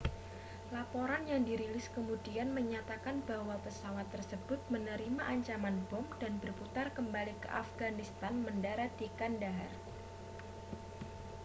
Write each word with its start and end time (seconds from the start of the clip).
laporan 0.77 1.23
yang 1.31 1.41
dirilis 1.49 1.85
kemudian 1.95 2.49
menyatakan 2.57 3.15
bahwa 3.29 3.53
pesawat 3.65 4.07
tersebut 4.15 4.57
menerima 4.73 5.21
ancaman 5.33 5.75
bom 5.93 6.07
dan 6.21 6.33
berputar 6.43 6.87
kembali 6.97 7.33
ke 7.43 7.47
afghanistan 7.63 8.33
mendarat 8.45 8.89
di 9.01 9.05
kandahar 9.19 9.69